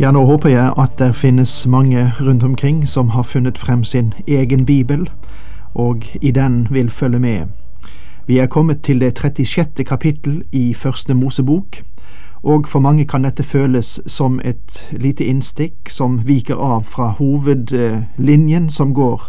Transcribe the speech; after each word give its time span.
Ja, 0.00 0.10
nå 0.10 0.20
håper 0.24 0.48
jeg 0.48 0.72
at 0.78 0.92
det 0.98 1.16
finnes 1.18 1.66
mange 1.66 2.12
rundt 2.20 2.42
omkring 2.42 2.88
som 2.88 3.08
har 3.10 3.22
funnet 3.22 3.58
frem 3.58 3.84
sin 3.84 4.14
egen 4.28 4.66
bibel, 4.66 5.10
og 5.74 6.04
i 6.22 6.30
den 6.30 6.68
vil 6.70 6.90
følge 6.90 7.18
med. 7.18 7.46
Vi 8.26 8.38
er 8.38 8.46
kommet 8.46 8.82
til 8.82 9.00
det 9.00 9.18
36. 9.18 9.84
kapittel 9.84 10.44
i 10.52 10.74
Første 10.74 11.14
Mosebok, 11.14 11.76
og 12.42 12.68
for 12.68 12.78
mange 12.78 13.04
kan 13.04 13.24
dette 13.24 13.42
føles 13.42 14.00
som 14.06 14.40
et 14.44 14.88
lite 14.90 15.24
innstikk 15.24 15.90
som 15.90 16.20
viker 16.26 16.54
av 16.54 16.84
fra 16.84 17.08
hovedlinjen 17.18 18.70
som 18.70 18.94
går 18.94 19.22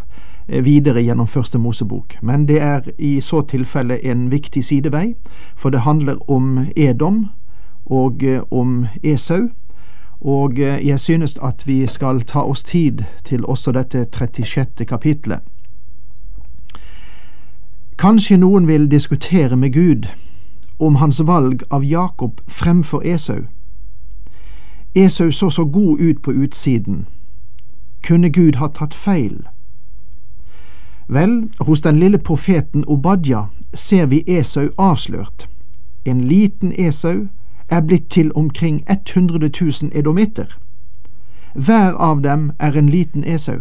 eh, 0.50 0.66
videre 0.66 1.02
gjennom 1.02 1.28
Første 1.28 1.58
Mosebok. 1.58 2.18
Men 2.22 2.46
det 2.48 2.62
er 2.62 2.82
i 2.98 3.22
så 3.22 3.42
tilfelle 3.42 4.06
en 4.06 4.32
viktig 4.32 4.64
sidevei, 4.66 5.16
for 5.56 5.70
det 5.70 5.80
handler 5.80 6.32
om 6.32 6.68
Edom 6.76 7.26
og 7.86 8.24
eh, 8.24 8.42
om 8.52 8.86
Esau 9.04 9.50
og 10.22 10.60
eh, 10.60 10.88
jeg 10.88 11.00
synes 11.00 11.38
at 11.44 11.68
vi 11.68 11.88
skal 11.88 12.22
ta 12.22 12.40
oss 12.40 12.64
tid 12.64 13.04
til 13.26 13.46
også 13.46 13.72
dette 13.72 14.08
36. 14.18 14.86
kapitlet. 14.86 15.40
Kanskje 17.98 18.38
noen 18.38 18.68
vil 18.68 18.92
diskutere 18.92 19.56
med 19.58 19.74
Gud 19.74 20.08
om 20.80 20.96
hans 20.96 21.22
valg 21.28 21.64
av 21.72 21.84
Jakob 21.84 22.42
fremfor 22.48 23.02
Esau. 23.06 23.42
Esau 24.96 25.32
så 25.32 25.50
så 25.50 25.66
god 25.66 26.00
ut 26.00 26.22
på 26.22 26.32
utsiden. 26.32 27.06
Kunne 28.08 28.30
Gud 28.30 28.56
ha 28.56 28.68
tatt 28.68 28.94
feil? 28.94 29.48
Vel, 31.08 31.50
hos 31.60 31.82
den 31.82 32.00
lille 32.00 32.18
profeten 32.18 32.84
Obadja 32.88 33.46
ser 33.74 34.06
vi 34.06 34.24
Esau 34.28 34.70
avslørt. 34.78 35.50
En 36.06 36.22
liten 36.22 36.72
Esau 36.72 37.28
er 37.70 37.82
blitt 37.82 38.10
til 38.10 38.32
omkring 38.36 38.84
100 38.90 39.50
000 39.62 39.92
edomitter. 39.94 40.60
Hver 41.56 41.94
av 41.94 42.22
dem 42.24 42.52
er 42.60 42.78
en 42.78 42.90
liten 42.90 43.24
Esau. 43.24 43.60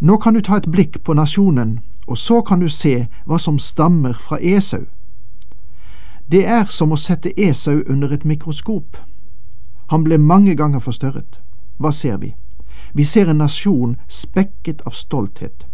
Nå 0.00 0.16
kan 0.16 0.34
du 0.34 0.40
ta 0.40 0.56
et 0.56 0.70
blikk 0.72 1.02
på 1.04 1.14
nasjonen, 1.14 1.78
og 2.06 2.18
så 2.18 2.40
kan 2.40 2.60
du 2.60 2.68
se 2.68 3.06
hva 3.26 3.38
som 3.38 3.58
stammer 3.58 4.14
fra 4.18 4.38
Esau. 4.40 4.84
Det 6.30 6.46
er 6.46 6.64
som 6.68 6.92
å 6.92 6.96
sette 6.96 7.32
Esau 7.36 7.82
under 7.88 8.12
et 8.12 8.24
mikroskop. 8.24 8.96
Han 9.90 10.04
ble 10.04 10.18
mange 10.18 10.54
ganger 10.54 10.78
forstørret. 10.78 11.40
Hva 11.78 11.92
ser 11.92 12.16
vi? 12.16 12.34
Vi 12.94 13.04
ser 13.04 13.30
en 13.30 13.36
nasjon 13.36 13.96
spekket 14.08 14.82
av 14.86 14.94
stolthet. 14.94 15.66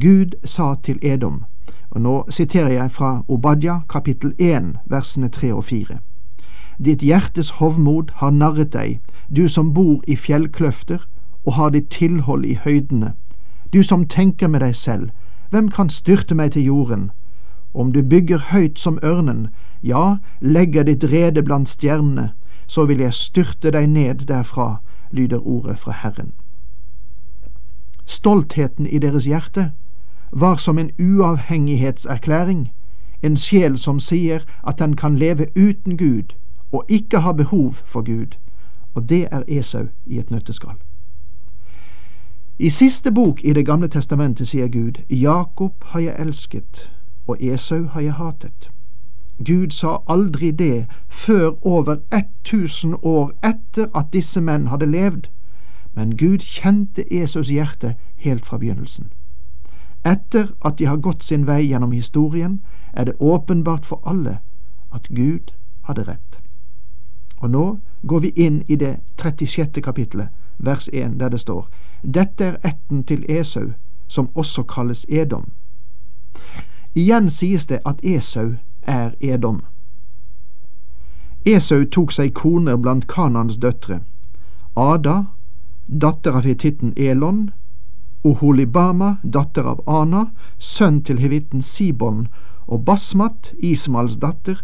Gud 0.00 0.34
sa 0.44 0.74
til 0.82 0.98
Edom, 1.02 1.44
og 1.90 2.00
nå 2.00 2.24
siterer 2.30 2.72
jeg 2.72 2.90
fra 2.90 3.22
Obadja 3.28 3.80
kapittel 3.88 4.34
1 4.38 4.76
versene 4.86 5.28
3 5.28 5.52
og 5.54 5.64
4. 5.64 5.98
Ditt 6.84 7.02
hjertes 7.02 7.50
hovmod 7.50 8.10
har 8.14 8.30
narret 8.30 8.72
deg, 8.72 9.00
du 9.36 9.48
som 9.48 9.72
bor 9.74 10.02
i 10.06 10.16
fjellkløfter 10.16 11.06
og 11.46 11.52
har 11.52 11.70
ditt 11.70 11.88
tilhold 11.90 12.44
i 12.44 12.58
høydene, 12.64 13.12
du 13.72 13.82
som 13.82 14.06
tenker 14.06 14.48
med 14.48 14.60
deg 14.60 14.76
selv, 14.76 15.10
hvem 15.50 15.68
kan 15.68 15.88
styrte 15.88 16.34
meg 16.34 16.52
til 16.52 16.64
jorden? 16.64 17.10
Om 17.74 17.92
du 17.92 18.02
bygger 18.02 18.38
høyt 18.38 18.78
som 18.78 18.98
ørnen, 19.02 19.48
ja, 19.82 20.16
legger 20.40 20.82
ditt 20.82 21.04
rede 21.04 21.42
blant 21.42 21.68
stjernene, 21.68 22.32
så 22.66 22.84
vil 22.84 22.98
jeg 22.98 23.14
styrte 23.14 23.70
deg 23.70 23.88
ned 23.88 24.26
derfra, 24.28 24.80
lyder 25.10 25.46
ordet 25.46 25.78
fra 25.78 25.92
Herren. 25.92 26.32
Stoltheten 28.06 28.86
i 28.86 28.98
deres 28.98 29.24
hjerte 29.24 29.72
var 30.32 30.56
som 30.56 30.78
en 30.78 30.90
uavhengighetserklæring, 30.98 32.72
en 33.22 33.36
sjel 33.36 33.78
som 33.78 34.00
sier 34.00 34.40
at 34.66 34.78
den 34.78 34.96
kan 34.96 35.16
leve 35.16 35.46
uten 35.56 35.96
Gud, 35.96 36.34
og 36.76 36.84
ikke 36.88 37.18
har 37.18 37.32
behov 37.32 37.72
for 37.72 38.02
Gud, 38.02 38.36
og 38.94 39.08
det 39.08 39.28
er 39.30 39.42
Esau 39.48 39.86
i 40.06 40.18
et 40.18 40.30
nøtteskall. 40.30 40.76
I 42.58 42.70
siste 42.70 43.12
bok 43.12 43.40
i 43.44 43.52
Det 43.52 43.66
gamle 43.66 43.88
testamentet 43.88 44.48
sier 44.48 44.68
Gud, 44.68 44.92
Jakob 45.10 45.72
har 45.84 46.00
jeg 46.00 46.16
elsket, 46.18 46.90
og 47.26 47.36
Esau 47.40 47.86
har 47.86 48.00
jeg 48.00 48.12
hatet. 48.12 48.70
Gud 49.46 49.70
sa 49.70 49.96
aldri 50.08 50.50
det 50.50 50.86
før 51.08 51.66
over 51.66 51.96
1000 52.12 52.94
år 53.02 53.32
etter 53.44 53.86
at 53.94 54.12
disse 54.12 54.40
menn 54.40 54.66
hadde 54.66 54.86
levd, 54.86 55.28
men 55.94 56.16
Gud 56.16 56.38
kjente 56.38 57.04
Esaus 57.22 57.48
hjerte 57.48 57.94
helt 58.16 58.46
fra 58.46 58.58
begynnelsen. 58.58 59.12
Etter 60.04 60.46
at 60.64 60.78
de 60.78 60.86
har 60.86 60.96
gått 60.96 61.24
sin 61.24 61.46
vei 61.46 61.62
gjennom 61.68 61.92
historien, 61.92 62.60
er 62.92 63.04
det 63.04 63.20
åpenbart 63.20 63.86
for 63.86 64.00
alle 64.06 64.38
at 64.94 65.08
Gud 65.08 65.52
hadde 65.82 66.02
rett. 66.08 66.45
Og 67.36 67.50
nå 67.50 67.78
går 68.02 68.20
vi 68.20 68.32
inn 68.36 68.62
i 68.68 68.76
det 68.76 68.96
36. 69.16 69.82
kapittelet, 69.82 70.28
vers 70.58 70.88
1, 70.92 71.20
der 71.20 71.28
det 71.28 71.40
står 71.40 71.68
Dette 72.02 72.44
er 72.44 72.56
ætten 72.64 73.04
til 73.04 73.24
Esau, 73.28 73.72
som 74.08 74.28
også 74.34 74.62
kalles 74.62 75.06
Edom. 75.08 75.50
Igjen 76.94 77.30
sies 77.30 77.66
det 77.66 77.80
at 77.84 78.00
Esau 78.02 78.54
er 78.82 79.10
Edom. 79.20 79.62
Esau 81.46 81.84
tok 81.84 82.12
seg 82.12 82.32
koner 82.34 82.76
blant 82.76 83.06
Kanans 83.06 83.58
døtre. 83.58 84.00
Ada, 84.76 85.24
datter 85.86 86.38
av 86.38 86.44
hetitten 86.48 86.92
Elon, 86.96 87.50
Oholibama, 88.26 89.16
datter 89.22 89.68
av 89.70 89.82
Ana, 89.86 90.30
sønn 90.58 91.02
til 91.06 91.20
hevitten 91.22 91.62
Sibon, 91.62 92.26
og 92.66 92.84
Basmat, 92.84 93.52
Ismals 93.58 94.16
datter, 94.18 94.62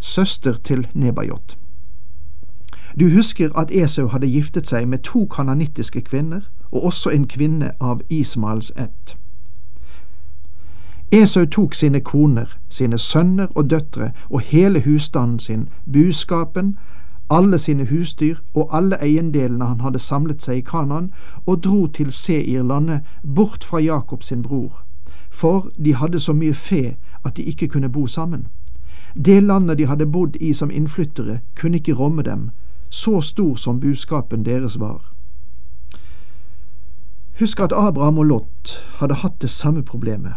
søster 0.00 0.56
til 0.64 0.86
Nebajot. 0.94 1.56
Du 3.00 3.08
husker 3.08 3.58
at 3.58 3.70
Esau 3.70 4.06
hadde 4.06 4.26
giftet 4.26 4.68
seg 4.68 4.88
med 4.88 4.98
to 4.98 5.26
kananittiske 5.26 6.00
kvinner, 6.00 6.40
og 6.72 6.84
også 6.84 7.10
en 7.10 7.26
kvinne 7.28 7.72
av 7.80 8.00
Ismaels 8.08 8.72
ett. 8.76 9.16
Esau 11.12 11.44
tok 11.44 11.74
sine 11.74 12.00
koner, 12.00 12.58
sine 12.68 12.98
sønner 12.98 13.46
og 13.54 13.70
døtre 13.70 14.12
og 14.30 14.40
hele 14.40 14.80
husstanden 14.80 15.38
sin, 15.38 15.68
buskapen, 15.92 16.78
alle 17.30 17.58
sine 17.58 17.84
husdyr 17.84 18.36
og 18.54 18.76
alle 18.76 18.96
eiendelene 19.02 19.64
han 19.64 19.80
hadde 19.80 19.98
samlet 19.98 20.42
seg 20.42 20.56
i 20.56 20.64
Kanan, 20.70 21.12
og 21.46 21.64
dro 21.64 21.86
til 21.86 22.12
Seirlandet, 22.12 23.00
bort 23.34 23.64
fra 23.64 23.78
Jakob 23.78 24.22
sin 24.22 24.42
bror, 24.42 24.84
for 25.30 25.68
de 25.84 25.94
hadde 25.94 26.20
så 26.20 26.32
mye 26.32 26.54
fe 26.54 26.96
at 27.24 27.36
de 27.36 27.42
ikke 27.42 27.68
kunne 27.68 27.88
bo 27.88 28.06
sammen. 28.06 28.46
Det 29.24 29.42
landet 29.42 29.78
de 29.78 29.86
hadde 29.86 30.06
bodd 30.06 30.36
i 30.40 30.52
som 30.52 30.70
innflyttere, 30.70 31.38
kunne 31.60 31.76
ikke 31.76 31.94
romme 31.94 32.22
dem, 32.22 32.50
så 32.92 33.20
stor 33.20 33.56
som 33.56 33.80
buskapen 33.80 34.44
deres 34.44 34.80
var. 34.80 35.00
Husk 37.40 37.60
at 37.60 37.72
Abraham 37.72 38.18
og 38.18 38.24
Lot 38.24 38.84
hadde 39.00 39.14
hatt 39.14 39.40
det 39.40 39.50
samme 39.50 39.82
problemet. 39.82 40.32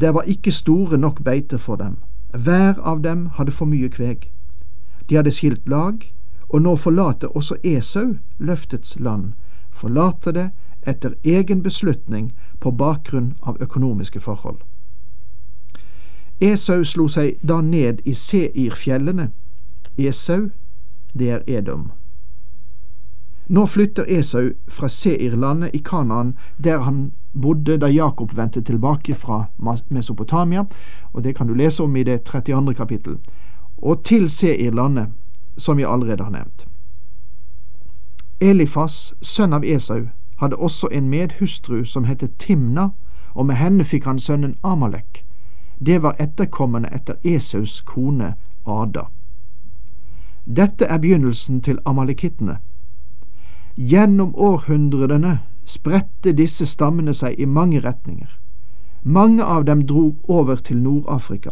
Det 0.00 0.14
var 0.14 0.22
ikke 0.22 0.52
store 0.52 0.98
nok 0.98 1.24
beiter 1.24 1.56
for 1.56 1.76
dem. 1.76 1.96
Hver 2.34 2.74
av 2.82 3.00
dem 3.02 3.26
hadde 3.26 3.52
for 3.52 3.64
mye 3.64 3.88
kveg. 3.88 4.28
De 5.08 5.16
hadde 5.16 5.30
skilt 5.30 5.68
lag, 5.68 6.14
og 6.48 6.62
nå 6.62 6.76
forlater 6.76 7.36
også 7.36 7.56
Esau 7.64 8.16
løftets 8.38 9.00
land, 9.00 9.32
forlater 9.70 10.32
det 10.32 10.50
etter 10.86 11.14
egen 11.24 11.62
beslutning 11.62 12.32
på 12.60 12.70
bakgrunn 12.70 13.34
av 13.42 13.56
økonomiske 13.60 14.20
forhold. 14.20 14.60
Esau 16.40 16.84
slo 16.84 17.08
seg 17.08 17.38
da 17.42 17.60
ned 17.60 18.04
i 18.04 18.12
Seirfjellene. 18.14 19.30
Esau 19.96 20.50
det 21.18 21.30
er 21.30 21.42
Edom. 21.46 21.90
Nå 23.46 23.66
flytter 23.66 24.04
Esau 24.08 24.50
fra 24.68 24.88
Seirlandet 24.88 25.74
i 25.74 25.78
Kanaan, 25.78 26.38
der 26.64 26.78
han 26.78 27.12
bodde 27.32 27.76
da 27.78 27.86
Jakob 27.86 28.36
vendte 28.36 28.62
tilbake 28.62 29.14
fra 29.14 29.44
Mesopotamia, 29.88 30.64
og 31.12 31.24
det 31.24 31.36
kan 31.36 31.46
du 31.46 31.54
lese 31.54 31.82
om 31.82 31.96
i 31.96 32.02
det 32.02 32.24
32. 32.24 32.74
kapittel, 32.74 33.18
og 33.76 34.04
til 34.04 34.30
Seirlandet, 34.30 35.08
som 35.56 35.78
jeg 35.78 35.90
allerede 35.90 36.24
har 36.24 36.30
nevnt. 36.30 36.66
Elifas, 38.40 39.14
sønn 39.22 39.52
av 39.52 39.64
Esau, 39.64 40.08
hadde 40.40 40.56
også 40.56 40.88
en 40.92 41.08
medhustru 41.08 41.84
som 41.84 42.04
het 42.04 42.24
Timna, 42.38 42.88
og 43.34 43.46
med 43.46 43.54
henne 43.54 43.84
fikk 43.84 44.04
han 44.04 44.18
sønnen 44.18 44.56
Amalek. 44.62 45.24
Det 45.86 46.02
var 46.02 46.16
etterkommende 46.18 46.88
etter 46.92 47.14
Esaus 47.24 47.80
kone 47.80 48.34
Ada. 48.66 49.13
Dette 50.46 50.84
er 50.84 50.98
begynnelsen 50.98 51.60
til 51.60 51.78
amalekittene. 51.84 52.58
Gjennom 53.76 54.34
århundrene 54.34 55.38
spredte 55.64 56.32
disse 56.32 56.66
stammene 56.66 57.14
seg 57.14 57.40
i 57.40 57.44
mange 57.44 57.80
retninger. 57.80 58.28
Mange 59.02 59.44
av 59.44 59.64
dem 59.64 59.86
drog 59.86 60.14
over 60.28 60.56
til 60.56 60.82
Nord-Afrika. 60.82 61.50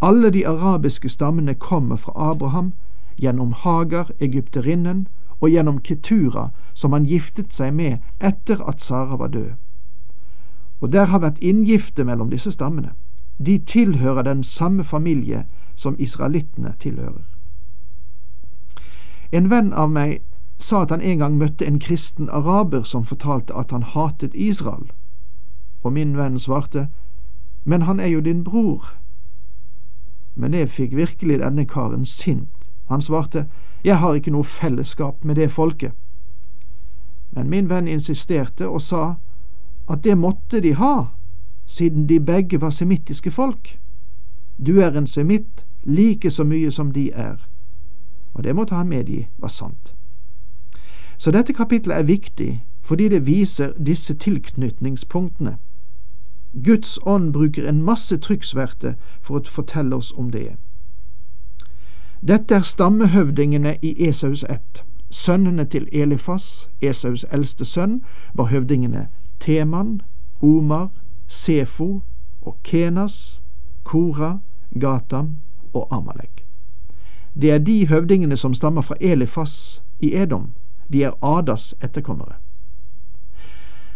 Alle 0.00 0.30
de 0.30 0.46
arabiske 0.46 1.08
stammene 1.08 1.54
kommer 1.54 1.96
fra 1.96 2.12
Abraham, 2.30 2.72
gjennom 3.16 3.52
Hagar, 3.52 4.10
egypterinnen, 4.20 5.06
og 5.40 5.50
gjennom 5.50 5.78
Ketura, 5.78 6.50
som 6.74 6.92
han 6.92 7.04
giftet 7.04 7.52
seg 7.52 7.74
med 7.74 7.98
etter 8.20 8.62
at 8.68 8.80
Sara 8.80 9.16
var 9.16 9.28
død. 9.28 9.52
Og 10.80 10.92
der 10.92 11.04
har 11.04 11.18
vært 11.18 11.38
inngifte 11.38 12.04
mellom 12.04 12.30
disse 12.30 12.50
stammene. 12.50 12.92
De 13.38 13.58
tilhører 13.58 14.22
den 14.22 14.42
samme 14.42 14.84
familie 14.84 15.44
som 15.76 15.96
israelittene 15.98 16.74
tilhører. 16.78 17.31
En 19.32 19.50
venn 19.50 19.72
av 19.72 19.90
meg 19.90 20.20
sa 20.58 20.82
at 20.82 20.90
han 20.90 21.00
en 21.00 21.18
gang 21.18 21.38
møtte 21.38 21.66
en 21.66 21.78
kristen 21.78 22.28
araber 22.30 22.82
som 22.82 23.04
fortalte 23.04 23.54
at 23.54 23.70
han 23.70 23.82
hatet 23.82 24.34
Israel. 24.34 24.90
Og 25.82 25.92
min 25.92 26.16
venn 26.16 26.38
svarte, 26.38 26.88
Men 27.64 27.82
han 27.82 28.00
er 28.00 28.06
jo 28.06 28.20
din 28.20 28.44
bror. 28.44 28.94
Men 30.34 30.52
det 30.52 30.70
fikk 30.70 30.96
virkelig 30.96 31.38
denne 31.38 31.64
karen 31.66 32.04
sint. 32.04 32.48
Han 32.88 33.00
svarte, 33.00 33.46
Jeg 33.84 33.98
har 33.98 34.14
ikke 34.14 34.30
noe 34.30 34.44
fellesskap 34.44 35.24
med 35.24 35.34
det 35.34 35.50
folket. 35.50 35.92
Men 37.30 37.50
min 37.50 37.70
venn 37.70 37.88
insisterte 37.88 38.68
og 38.68 38.82
sa 38.82 39.14
at 39.88 40.04
det 40.04 40.18
måtte 40.18 40.60
de 40.60 40.74
ha, 40.74 41.04
siden 41.66 42.06
de 42.08 42.20
begge 42.20 42.60
var 42.60 42.70
semittiske 42.70 43.30
folk. 43.30 43.78
Du 44.66 44.80
er 44.80 44.98
en 44.98 45.06
semitt 45.06 45.64
like 45.84 46.30
så 46.30 46.44
mye 46.44 46.70
som 46.70 46.92
de 46.92 47.10
er. 47.10 47.51
Og 48.34 48.44
det 48.44 48.54
måtte 48.56 48.74
han 48.74 48.88
medgi 48.88 49.28
var 49.38 49.48
sant. 49.48 49.94
Så 51.16 51.30
dette 51.30 51.52
kapitlet 51.52 51.96
er 51.96 52.02
viktig 52.02 52.64
fordi 52.80 53.08
det 53.08 53.26
viser 53.26 53.72
disse 53.86 54.14
tilknytningspunktene. 54.14 55.56
Guds 56.64 56.98
ånd 57.06 57.32
bruker 57.32 57.68
en 57.68 57.82
masse 57.82 58.18
trykksverte 58.18 58.96
for 59.20 59.38
å 59.38 59.52
fortelle 59.54 59.96
oss 59.96 60.12
om 60.12 60.30
det. 60.30 60.56
Dette 62.28 62.54
er 62.54 62.66
stammehøvdingene 62.66 63.76
i 63.82 63.94
Esaus 64.08 64.44
ett. 64.50 64.82
Sønnene 65.10 65.64
til 65.64 65.88
Elifas, 65.92 66.68
Esaus 66.80 67.24
eldste 67.32 67.64
sønn, 67.64 68.02
var 68.34 68.44
høvdingene 68.44 69.08
Teman, 69.40 70.00
Omar, 70.42 70.90
Sefo 71.26 72.02
og 72.42 72.56
Kenas, 72.62 73.42
Kora, 73.84 74.38
Gatam 74.80 75.36
og 75.72 75.88
Amalek. 75.90 76.41
Det 77.40 77.50
er 77.50 77.58
de 77.58 77.88
høvdingene 77.88 78.36
som 78.36 78.54
stammer 78.54 78.82
fra 78.82 78.94
Elifas 79.00 79.82
i 80.00 80.14
Edom. 80.14 80.52
De 80.92 81.02
er 81.02 81.24
Adas 81.24 81.74
etterkommere. 81.82 82.34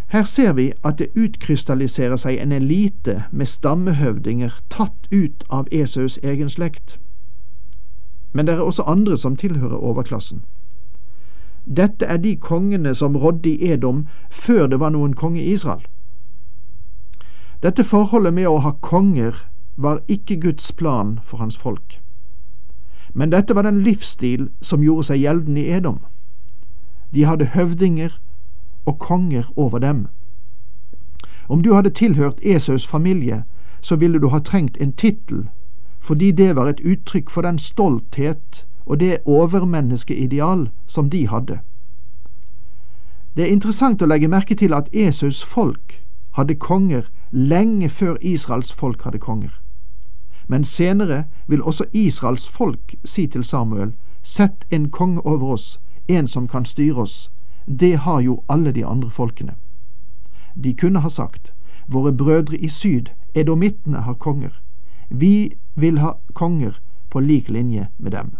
Her 0.08 0.24
ser 0.24 0.52
vi 0.52 0.72
at 0.84 0.98
det 0.98 1.08
utkrystalliserer 1.16 2.16
seg 2.16 2.38
en 2.38 2.52
elite 2.52 3.24
med 3.30 3.46
stammehøvdinger 3.46 4.54
tatt 4.70 5.08
ut 5.12 5.44
av 5.50 5.66
Esaus 5.72 6.18
egen 6.22 6.50
slekt. 6.50 7.00
Men 8.32 8.46
det 8.46 8.54
er 8.54 8.60
også 8.60 8.82
andre 8.86 9.16
som 9.18 9.36
tilhører 9.36 9.76
overklassen. 9.76 10.44
Dette 11.76 12.06
er 12.06 12.16
de 12.16 12.36
kongene 12.36 12.94
som 12.94 13.16
rådde 13.16 13.48
i 13.48 13.72
Edom 13.72 14.06
før 14.30 14.66
det 14.66 14.80
var 14.80 14.90
noen 14.90 15.14
konge 15.14 15.42
i 15.42 15.52
Israel. 15.52 15.82
Dette 17.62 17.84
forholdet 17.84 18.34
med 18.34 18.46
å 18.46 18.58
ha 18.62 18.72
konger 18.80 19.34
var 19.76 20.00
ikke 20.08 20.40
Guds 20.40 20.72
plan 20.72 21.18
for 21.22 21.36
hans 21.42 21.56
folk. 21.56 22.00
Men 23.16 23.32
dette 23.32 23.54
var 23.56 23.62
den 23.64 23.80
livsstil 23.80 24.50
som 24.60 24.82
gjorde 24.84 25.06
seg 25.08 25.22
gjeldende 25.22 25.62
i 25.62 25.70
Edom. 25.72 26.02
De 27.14 27.24
hadde 27.24 27.48
høvdinger 27.56 28.18
og 28.84 28.98
konger 29.00 29.48
over 29.56 29.78
dem. 29.78 30.06
Om 31.48 31.62
du 31.62 31.72
hadde 31.74 31.90
tilhørt 31.90 32.44
Esaus 32.44 32.86
familie, 32.86 33.44
så 33.80 33.96
ville 33.96 34.18
du 34.18 34.28
ha 34.28 34.38
trengt 34.38 34.76
en 34.80 34.92
tittel, 34.92 35.48
fordi 36.00 36.30
det 36.30 36.56
var 36.56 36.68
et 36.68 36.80
uttrykk 36.84 37.30
for 37.30 37.42
den 37.42 37.58
stolthet 37.58 38.66
og 38.86 39.00
det 39.00 39.18
overmenneskeideal 39.24 40.68
som 40.86 41.10
de 41.10 41.26
hadde. 41.28 41.58
Det 43.36 43.44
er 43.44 43.52
interessant 43.52 44.02
å 44.02 44.06
legge 44.12 44.28
merke 44.28 44.54
til 44.54 44.76
at 44.76 44.92
Esaus 44.92 45.40
folk 45.44 46.02
hadde 46.36 46.54
konger 46.54 47.08
lenge 47.32 47.88
før 47.88 48.16
Israels 48.20 48.72
folk 48.72 49.02
hadde 49.02 49.18
konger. 49.18 49.56
Men 50.46 50.64
senere 50.64 51.24
vil 51.46 51.62
også 51.62 51.84
Israels 51.92 52.48
folk 52.48 52.94
si 53.04 53.26
til 53.26 53.44
Samuel, 53.44 53.94
Sett 54.26 54.64
en 54.70 54.90
konge 54.90 55.20
over 55.20 55.52
oss, 55.52 55.80
en 56.08 56.26
som 56.26 56.48
kan 56.48 56.64
styre 56.64 57.02
oss, 57.02 57.30
det 57.66 57.96
har 57.96 58.20
jo 58.20 58.42
alle 58.48 58.72
de 58.72 58.86
andre 58.86 59.10
folkene. 59.10 59.54
De 60.64 60.74
kunne 60.74 61.00
ha 61.00 61.08
sagt, 61.08 61.52
våre 61.86 62.12
brødre 62.12 62.56
i 62.56 62.68
syd, 62.68 63.06
edomittene, 63.34 63.96
har 63.96 64.14
konger. 64.14 64.62
Vi 65.08 65.54
vil 65.74 65.98
ha 65.98 66.12
konger 66.32 66.80
på 67.10 67.20
lik 67.20 67.50
linje 67.50 67.86
med 67.98 68.10
dem. 68.10 68.30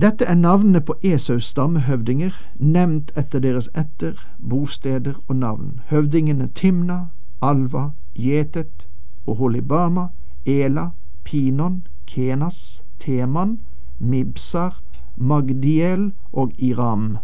Dette 0.00 0.24
er 0.24 0.34
navnene 0.34 0.80
på 0.80 0.94
Esaus 1.02 1.44
stammehøvdinger, 1.44 2.32
nevnt 2.58 3.12
etter 3.16 3.40
deres 3.40 3.70
etter, 3.74 4.16
bosteder 4.38 5.14
og 5.28 5.36
navn. 5.36 5.80
Høvdingene 5.88 6.48
Timna, 6.54 7.06
Alva, 7.42 7.90
Jetet, 8.16 8.86
Oholibama, 9.26 10.08
Ela, 10.46 10.90
Pinon, 11.24 11.86
Kenas, 12.06 12.82
Teman, 12.98 13.60
Mibsar, 13.98 14.82
Magdiel 15.16 16.12
og 16.32 16.52
Iram. 16.58 17.18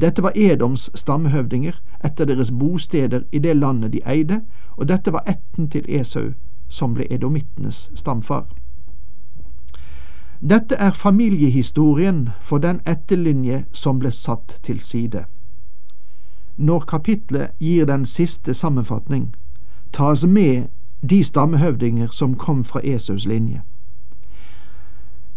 Dette 0.00 0.22
var 0.22 0.32
Edoms 0.34 0.90
stammehøvdinger 0.94 1.82
etter 2.04 2.24
deres 2.24 2.50
bosteder 2.50 3.22
i 3.32 3.38
det 3.38 3.56
landet 3.56 3.92
de 3.92 4.00
eide, 4.06 4.40
og 4.76 4.88
dette 4.88 5.12
var 5.12 5.24
ætten 5.26 5.68
til 5.70 5.84
Esau, 5.88 6.32
som 6.68 6.94
ble 6.94 7.06
edomittenes 7.10 7.90
stamfar. 7.94 8.46
Dette 10.40 10.74
er 10.74 10.90
familiehistorien 10.90 12.28
for 12.40 12.58
den 12.58 12.80
etterlinje 12.86 13.64
som 13.72 13.98
ble 13.98 14.10
satt 14.10 14.58
til 14.62 14.80
side. 14.80 15.24
Når 16.56 16.80
kapitlet 16.80 17.50
gir 17.60 17.86
den 17.86 18.06
siste 18.06 18.54
sammenfatning, 18.54 19.34
tas 19.92 20.24
med 20.26 20.64
de 21.10 21.24
stammehøvdinger 21.24 22.08
som 22.10 22.34
kom 22.34 22.64
fra 22.64 22.80
Esaus 22.84 23.26
linje. 23.26 23.62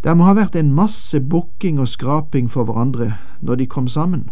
Det 0.04 0.18
må 0.18 0.24
ha 0.24 0.34
vært 0.38 0.56
en 0.56 0.74
masse 0.74 1.20
bukking 1.22 1.80
og 1.80 1.88
skraping 1.88 2.52
for 2.52 2.64
hverandre 2.64 3.16
når 3.42 3.56
de 3.56 3.66
kom 3.66 3.88
sammen. 3.88 4.30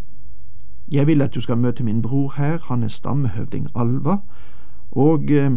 Jeg 0.91 1.07
vil 1.07 1.21
at 1.21 1.33
du 1.33 1.41
skal 1.41 1.57
møte 1.57 1.83
min 1.83 2.01
bror 2.01 2.33
her, 2.37 2.59
han 2.67 2.83
er 2.83 2.87
stammehøvding 2.87 3.67
Alva, 3.75 4.17
og, 4.91 5.31
eh, 5.31 5.51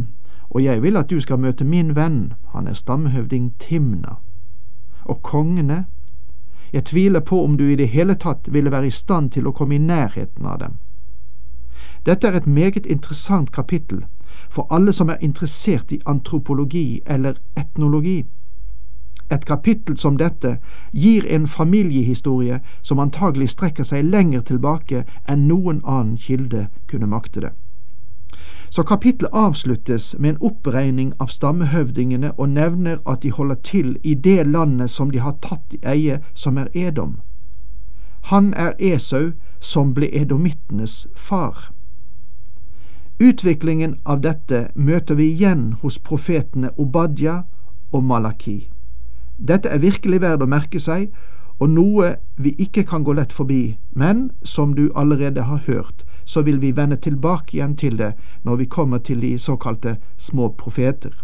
og 0.50 0.64
jeg 0.64 0.82
vil 0.82 0.96
at 0.96 1.10
du 1.10 1.20
skal 1.20 1.38
møte 1.38 1.64
min 1.64 1.96
venn, 1.96 2.32
han 2.54 2.66
er 2.66 2.72
stammehøvding 2.72 3.52
Timna. 3.58 4.16
Og 5.04 5.22
kongene, 5.22 5.84
jeg 6.72 6.84
tviler 6.84 7.20
på 7.20 7.44
om 7.44 7.56
du 7.56 7.64
i 7.68 7.76
det 7.76 7.88
hele 7.88 8.14
tatt 8.14 8.52
ville 8.52 8.70
være 8.70 8.86
i 8.86 8.90
stand 8.90 9.30
til 9.30 9.46
å 9.46 9.52
komme 9.52 9.74
i 9.74 9.78
nærheten 9.78 10.46
av 10.46 10.58
dem. 10.58 10.72
Dette 12.06 12.28
er 12.28 12.32
et 12.36 12.46
meget 12.46 12.86
interessant 12.86 13.52
kapittel 13.52 14.04
for 14.48 14.66
alle 14.70 14.92
som 14.92 15.08
er 15.08 15.20
interessert 15.20 15.92
i 15.92 16.00
antropologi 16.06 17.00
eller 17.06 17.38
etnologi. 17.56 18.24
Et 19.30 19.44
kapittel 19.44 19.96
som 19.98 20.16
dette 20.16 20.58
gir 20.92 21.26
en 21.26 21.46
familiehistorie 21.46 22.60
som 22.82 22.98
antagelig 22.98 23.48
strekker 23.50 23.84
seg 23.84 24.04
lenger 24.04 24.40
tilbake 24.46 25.04
enn 25.28 25.48
noen 25.48 25.80
annen 25.84 26.16
kilde 26.16 26.68
kunne 26.86 27.10
makte 27.10 27.40
det. 27.40 27.52
Så 28.70 28.82
kapittelet 28.82 29.30
avsluttes 29.32 30.14
med 30.18 30.30
en 30.30 30.42
oppregning 30.50 31.12
av 31.20 31.30
stammehøvdingene 31.30 32.32
og 32.38 32.48
nevner 32.48 32.98
at 33.06 33.22
de 33.22 33.30
holder 33.30 33.54
til 33.54 33.96
i 34.02 34.14
det 34.14 34.46
landet 34.46 34.90
som 34.90 35.10
de 35.10 35.18
har 35.18 35.38
tatt 35.42 35.74
i 35.74 35.80
eie, 35.86 36.20
som 36.34 36.58
er 36.58 36.68
Edom. 36.74 37.20
Han 38.30 38.54
er 38.54 38.72
Esau, 38.78 39.32
som 39.60 39.94
ble 39.94 40.10
edomittenes 40.12 41.06
far. 41.14 41.70
Utviklingen 43.18 43.94
av 44.04 44.20
dette 44.20 44.58
møter 44.74 45.16
vi 45.16 45.30
igjen 45.32 45.70
hos 45.80 45.96
profetene 45.98 46.68
Obadja 46.76 47.44
og 47.92 48.04
Malaki. 48.04 48.68
Dette 49.38 49.70
er 49.72 49.80
virkelig 49.80 50.20
verd 50.20 50.44
å 50.44 50.48
merke 50.52 50.80
seg, 50.80 51.08
og 51.56 51.70
noe 51.72 52.10
vi 52.36 52.52
ikke 52.60 52.84
kan 52.84 53.06
gå 53.08 53.14
lett 53.16 53.32
forbi, 53.32 53.78
men 53.96 54.30
som 54.44 54.74
du 54.76 54.90
allerede 54.94 55.46
har 55.48 55.64
hørt, 55.64 56.04
så 56.24 56.42
vil 56.42 56.60
vi 56.60 56.74
vende 56.76 56.96
tilbake 57.00 57.56
igjen 57.56 57.76
til 57.80 57.96
det 57.96 58.12
når 58.44 58.56
vi 58.60 58.68
kommer 58.76 58.98
til 58.98 59.24
de 59.24 59.38
såkalte 59.38 59.96
små 60.18 60.50
profeter. 60.52 61.16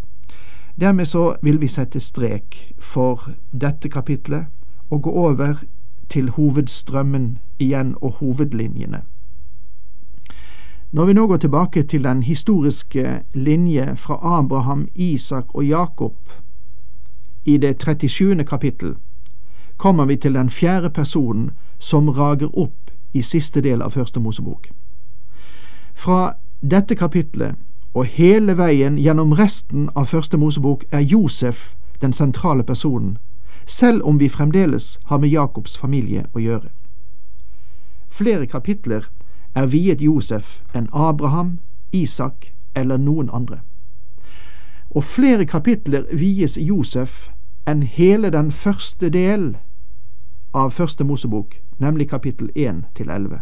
Dermed 0.81 1.05
så 1.13 1.37
vil 1.43 1.61
vi 1.61 1.69
sette 1.69 2.01
strek 2.01 2.73
for 2.81 3.29
dette 3.53 3.93
kapitlet 3.93 4.49
og 4.89 5.03
gå 5.03 5.11
over 5.11 5.61
til 6.09 6.31
hovedstrømmen 6.31 7.39
igjen 7.59 7.97
og 8.01 8.23
hovedlinjene. 8.25 9.03
Når 10.93 11.05
vi 11.05 11.13
nå 11.13 11.27
går 11.27 11.37
tilbake 11.37 11.83
til 11.83 12.05
den 12.05 12.23
historiske 12.23 13.23
linje 13.35 13.97
fra 13.97 14.39
Abraham, 14.39 14.89
Isak 14.95 15.45
og 15.55 15.67
Jakob, 15.67 16.17
i 17.45 17.57
det 17.57 17.79
37. 17.79 18.45
kapittel, 18.45 18.95
kommer 19.77 20.05
vi 20.05 20.17
til 20.17 20.35
den 20.35 20.51
fjerde 20.51 20.91
personen 20.91 21.51
som 21.79 22.09
rager 22.09 22.59
opp 22.59 22.91
i 23.13 23.23
siste 23.23 23.61
del 23.61 23.83
av 23.83 23.91
Første 23.91 24.21
Mosebok. 24.21 24.69
Fra 25.95 26.33
dette 26.61 26.95
kapitlet 26.95 27.55
og 27.95 28.05
hele 28.05 28.57
veien 28.57 28.99
gjennom 28.99 29.33
resten 29.33 29.89
av 29.97 30.05
Første 30.13 30.37
Mosebok 30.37 30.85
er 30.93 31.01
Josef 31.01 31.75
den 32.01 32.13
sentrale 32.13 32.63
personen, 32.63 33.19
selv 33.67 34.05
om 34.05 34.21
vi 34.21 34.29
fremdeles 34.29 34.99
har 35.05 35.19
med 35.19 35.29
Jakobs 35.29 35.77
familie 35.77 36.27
å 36.35 36.39
gjøre. 36.39 36.69
Flere 38.09 38.47
kapitler 38.47 39.09
er 39.55 39.67
viet 39.67 40.01
Josef 40.01 40.63
enn 40.75 40.89
Abraham, 40.93 41.59
Isak 41.93 42.53
eller 42.75 42.97
noen 42.97 43.31
andre. 43.33 43.61
Og 44.91 45.05
flere 45.05 45.47
kapitler 45.47 46.05
vies 46.13 46.59
Josef 46.61 47.31
enn 47.67 47.83
hele 47.83 48.31
den 48.31 48.53
første 48.53 49.09
del 49.09 49.57
av 50.55 50.71
Første 50.71 51.05
Mosebok, 51.05 51.55
nemlig 51.79 52.09
kapittel 52.09 52.51
1 52.55 52.85
til 52.95 53.11
11. 53.11 53.41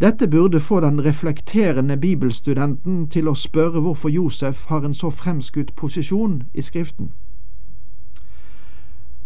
Dette 0.00 0.28
burde 0.28 0.60
få 0.60 0.80
den 0.80 1.04
reflekterende 1.04 1.96
bibelstudenten 1.96 3.08
til 3.08 3.28
å 3.28 3.34
spørre 3.34 3.80
hvorfor 3.80 4.08
Josef 4.08 4.66
har 4.70 4.84
en 4.86 4.94
så 4.94 5.10
fremskutt 5.10 5.74
posisjon 5.74 6.42
i 6.54 6.62
Skriften. 6.62 7.10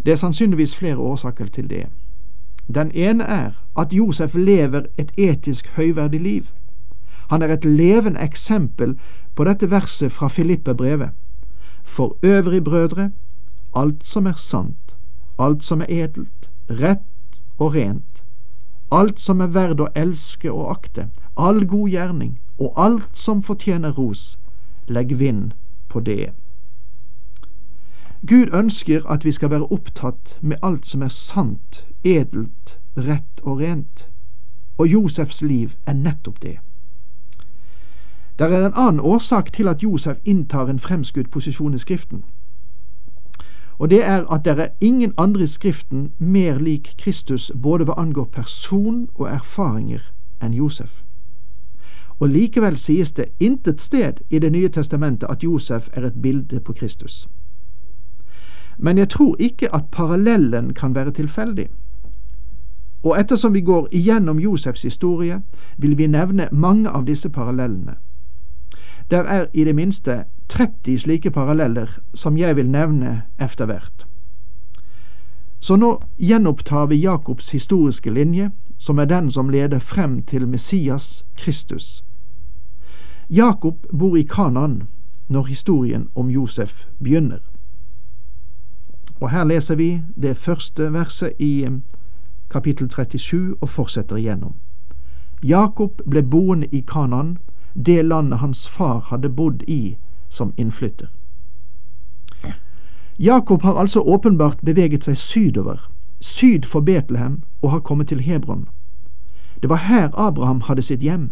Det 0.05 0.13
er 0.13 0.17
sannsynligvis 0.17 0.77
flere 0.77 0.97
årsaker 0.97 1.47
til 1.47 1.71
det. 1.71 1.87
Den 2.69 2.91
ene 2.95 3.25
er 3.25 3.51
at 3.77 3.93
Josef 3.93 4.35
lever 4.35 4.83
et 4.99 5.13
etisk 5.17 5.69
høyverdig 5.77 6.21
liv. 6.21 6.45
Han 7.31 7.43
er 7.43 7.49
et 7.49 7.65
levende 7.65 8.21
eksempel 8.21 8.99
på 9.35 9.45
dette 9.45 9.71
verset 9.71 10.13
fra 10.13 10.29
Filippe-brevet. 10.29 11.11
For 11.85 12.17
øvrig, 12.23 12.65
brødre, 12.65 13.11
alt 13.75 14.07
som 14.07 14.27
er 14.27 14.37
sant, 14.37 14.97
alt 15.39 15.65
som 15.65 15.81
er 15.81 15.87
edelt, 15.89 16.51
rett 16.71 17.39
og 17.59 17.75
rent, 17.75 18.25
alt 18.91 19.21
som 19.21 19.41
er 19.41 19.47
verd 19.47 19.81
å 19.81 19.89
elske 19.97 20.53
og 20.53 20.71
akte, 20.71 21.09
all 21.37 21.65
god 21.67 21.89
gjerning 21.89 22.39
og 22.59 22.73
alt 22.77 23.19
som 23.19 23.43
fortjener 23.43 23.93
ros, 23.97 24.39
legg 24.87 25.19
vind 25.19 25.53
på 25.89 26.01
det. 26.01 26.33
Gud 28.29 28.53
ønsker 28.55 29.07
at 29.11 29.25
vi 29.25 29.33
skal 29.33 29.51
være 29.51 29.73
opptatt 29.73 30.37
med 30.41 30.57
alt 30.63 30.87
som 30.87 31.03
er 31.03 31.09
sant, 31.09 31.85
edelt, 32.05 32.79
rett 32.97 33.41
og 33.43 33.61
rent, 33.61 34.09
og 34.79 34.89
Josefs 34.89 35.43
liv 35.43 35.75
er 35.87 35.93
nettopp 35.93 36.43
det. 36.43 36.59
Der 38.39 38.49
er 38.49 38.67
en 38.67 38.75
annen 38.75 39.01
årsak 39.01 39.53
til 39.53 39.69
at 39.69 39.83
Josef 39.83 40.17
inntar 40.25 40.67
en 40.67 40.79
fremskutt 40.79 41.31
posisjon 41.31 41.75
i 41.75 41.79
Skriften, 41.79 42.25
og 43.79 43.91
det 43.91 44.05
er 44.05 44.33
at 44.33 44.45
det 44.45 44.59
er 44.59 44.69
ingen 44.81 45.13
andre 45.17 45.43
i 45.43 45.47
Skriften 45.47 46.13
mer 46.19 46.59
lik 46.59 46.95
Kristus 46.99 47.53
både 47.63 47.85
hva 47.85 47.95
angår 47.99 48.25
person 48.25 49.09
og 49.15 49.27
erfaringer 49.27 50.05
enn 50.43 50.55
Josef. 50.55 51.03
Og 52.21 52.29
likevel 52.29 52.77
sies 52.79 53.13
det 53.13 53.33
intet 53.41 53.81
sted 53.83 54.21
i 54.31 54.39
Det 54.39 54.53
nye 54.53 54.69
testamentet 54.69 55.27
at 55.31 55.43
Josef 55.43 55.89
er 55.93 56.07
et 56.07 56.23
bilde 56.23 56.61
på 56.61 56.73
Kristus. 56.73 57.29
Men 58.79 58.99
jeg 58.99 59.09
tror 59.09 59.37
ikke 59.39 59.75
at 59.75 59.91
parallellen 59.93 60.75
kan 60.75 60.95
være 60.95 61.11
tilfeldig. 61.11 61.69
Og 63.03 63.21
ettersom 63.21 63.55
vi 63.55 63.61
går 63.61 63.89
igjennom 63.93 64.39
Josefs 64.39 64.83
historie, 64.83 65.43
vil 65.79 65.99
vi 65.99 66.07
nevne 66.07 66.49
mange 66.53 66.91
av 66.91 67.07
disse 67.07 67.29
parallellene. 67.29 67.95
Der 69.11 69.23
er 69.23 69.47
i 69.53 69.65
det 69.65 69.75
minste 69.75 70.25
30 70.49 70.99
slike 70.99 71.31
paralleller 71.31 72.01
som 72.15 72.37
jeg 72.37 72.57
vil 72.57 72.71
nevne 72.71 73.23
etter 73.41 73.67
hvert. 73.67 74.07
Så 75.61 75.77
nå 75.77 76.03
gjenopptar 76.19 76.87
vi 76.87 76.97
Jakobs 76.97 77.51
historiske 77.51 78.11
linje, 78.11 78.51
som 78.79 78.99
er 78.99 79.05
den 79.05 79.31
som 79.31 79.49
leder 79.49 79.79
frem 79.79 80.23
til 80.23 80.49
Messias, 80.49 81.25
Kristus. 81.37 82.05
Jakob 83.31 83.87
bor 83.99 84.17
i 84.17 84.23
Kanan 84.23 84.83
når 85.29 85.43
historien 85.43 86.09
om 86.15 86.31
Josef 86.31 86.85
begynner. 86.99 87.39
Og 89.21 89.31
her 89.31 89.45
leser 89.45 89.75
vi 89.75 90.03
det 90.23 90.37
første 90.37 90.93
verset 90.93 91.33
i 91.39 91.69
kapittel 92.53 92.91
37 92.91 93.57
og 93.61 93.69
fortsetter 93.69 94.17
igjennom. 94.17 94.55
Jakob 95.43 96.03
ble 96.11 96.23
boende 96.23 96.67
i 96.73 96.81
Kanan, 96.81 97.39
det 97.75 98.05
landet 98.05 98.39
hans 98.39 98.69
far 98.69 99.01
hadde 99.11 99.29
bodd 99.29 99.63
i 99.67 99.97
som 100.29 100.53
innflytter. 100.57 101.07
Jakob 103.19 103.63
har 103.63 103.75
altså 103.75 104.01
åpenbart 104.01 104.59
beveget 104.65 105.05
seg 105.05 105.17
sydover, 105.17 105.91
syd 106.21 106.63
for 106.65 106.81
Betlehem, 106.81 107.43
og 107.63 107.71
har 107.71 107.81
kommet 107.81 108.09
til 108.09 108.21
Hebron. 108.21 108.69
Det 109.63 109.69
var 109.69 109.77
her 109.77 110.11
Abraham 110.15 110.61
hadde 110.61 110.83
sitt 110.83 111.01
hjem. 111.01 111.31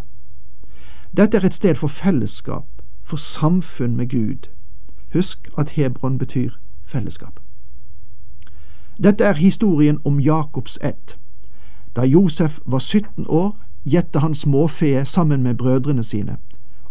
Dette 1.17 1.37
er 1.37 1.47
et 1.47 1.55
sted 1.55 1.75
for 1.75 1.89
fellesskap, 1.89 2.67
for 3.03 3.17
samfunn 3.17 3.97
med 3.97 4.09
Gud. 4.09 4.51
Husk 5.13 5.49
at 5.59 5.71
Hebron 5.71 6.19
betyr 6.19 6.51
fellesskap. 6.85 7.41
Dette 9.03 9.25
er 9.25 9.33
historien 9.33 9.99
om 10.05 10.21
Jakobs 10.21 10.79
ett. 10.83 11.19
Da 11.97 12.03
Josef 12.05 12.61
var 12.67 12.79
17 12.79 13.27
år, 13.29 13.57
gjette 13.85 14.19
han 14.19 14.35
småfe 14.35 15.05
sammen 15.05 15.43
med 15.43 15.55
brødrene 15.55 16.03
sine. 16.03 16.37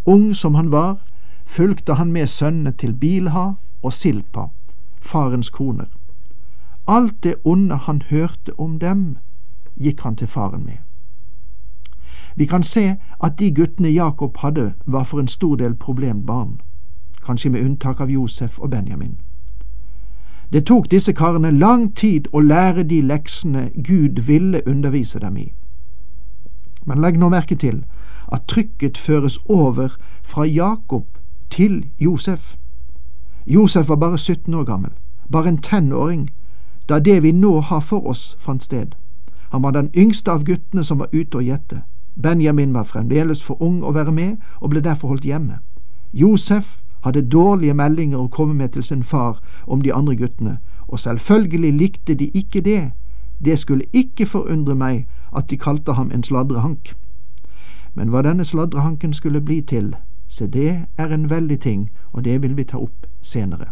Ung 0.06 0.36
som 0.36 0.56
han 0.56 0.72
var, 0.72 0.98
fulgte 1.46 1.94
han 1.94 2.12
med 2.12 2.28
sønnene 2.28 2.72
til 2.72 2.94
Bilha 2.94 3.51
og 3.84 3.94
Silpa, 3.94 4.46
farens 5.01 5.50
koner. 5.50 5.86
Alt 6.88 7.24
det 7.24 7.36
onde 7.44 7.75
han 7.75 8.01
hørte 8.01 8.60
om 8.60 8.80
dem, 8.80 9.18
gikk 9.78 10.01
han 10.01 10.16
til 10.16 10.28
faren 10.28 10.66
med. 10.66 10.78
Vi 12.36 12.46
kan 12.46 12.63
se 12.63 12.96
at 13.24 13.39
de 13.39 13.56
guttene 13.56 13.89
Jakob 13.89 14.38
hadde, 14.38 14.74
var 14.86 15.04
for 15.04 15.20
en 15.20 15.28
stor 15.28 15.56
del 15.56 15.75
problembarn, 15.75 16.62
kanskje 17.25 17.50
med 17.50 17.62
unntak 17.62 18.00
av 18.00 18.10
Josef 18.10 18.60
og 18.60 18.70
Benjamin. 18.70 19.18
Det 20.53 20.65
tok 20.65 20.91
disse 20.91 21.13
karene 21.13 21.51
lang 21.51 21.96
tid 21.96 22.27
å 22.34 22.39
lære 22.39 22.84
de 22.84 23.01
leksene 23.01 23.70
Gud 23.86 24.22
ville 24.25 24.62
undervise 24.68 25.20
dem 25.20 25.38
i. 25.38 25.53
Men 26.86 27.01
legg 27.01 27.20
nå 27.20 27.29
merke 27.29 27.56
til 27.56 27.84
at 28.34 28.48
trykket 28.48 28.98
føres 28.98 29.38
over 29.46 29.98
fra 30.24 30.46
Jakob 30.46 31.06
til 31.50 31.86
Josef. 32.00 32.56
Josef 33.48 33.89
var 33.89 33.96
bare 33.96 34.18
17 34.18 34.53
år 34.53 34.63
gammel, 34.63 34.91
bare 35.32 35.50
en 35.50 35.62
tenåring, 35.62 36.29
da 36.89 37.00
det 37.00 37.24
vi 37.24 37.32
nå 37.32 37.60
har 37.62 37.79
for 37.79 38.08
oss, 38.08 38.36
fant 38.39 38.63
sted. 38.63 38.96
Han 39.51 39.63
var 39.63 39.72
den 39.72 39.89
yngste 39.96 40.32
av 40.32 40.44
guttene 40.44 40.84
som 40.84 41.00
var 41.00 41.10
ute 41.13 41.38
og 41.38 41.44
gjette. 41.44 41.82
Benjamin 42.22 42.74
var 42.74 42.84
fremdeles 42.84 43.44
for 43.44 43.62
ung 43.62 43.84
å 43.84 43.91
være 43.91 44.12
med, 44.12 44.38
og 44.62 44.70
ble 44.70 44.82
derfor 44.82 45.08
holdt 45.08 45.25
hjemme. 45.25 45.60
Josef 46.13 46.79
hadde 47.03 47.29
dårlige 47.29 47.74
meldinger 47.74 48.18
å 48.18 48.27
komme 48.27 48.53
med 48.53 48.70
til 48.70 48.84
sin 48.84 49.03
far 49.03 49.39
om 49.68 49.82
de 49.82 49.94
andre 49.94 50.15
guttene, 50.15 50.58
og 50.88 51.00
selvfølgelig 51.00 51.74
likte 51.74 52.15
de 52.15 52.29
ikke 52.34 52.62
det. 52.62 52.91
Det 53.46 53.60
skulle 53.60 53.86
ikke 53.94 54.25
forundre 54.25 54.75
meg 54.75 55.08
at 55.36 55.50
de 55.50 55.58
kalte 55.58 55.94
ham 55.94 56.12
en 56.13 56.24
sladrehank. 56.24 56.96
Men 57.96 58.10
hva 58.10 58.22
denne 58.22 58.46
sladrehanken 58.46 59.13
skulle 59.13 59.41
bli 59.41 59.62
til, 59.62 59.96
se 60.27 60.48
det 60.48 60.86
er 60.98 61.13
en 61.13 61.29
veldig 61.29 61.60
ting, 61.60 61.89
og 62.12 62.25
det 62.25 62.41
vil 62.41 62.58
vi 62.58 62.63
ta 62.63 62.77
opp 62.77 63.08
senere. 63.22 63.72